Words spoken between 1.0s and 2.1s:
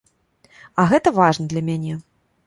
важна для мяне.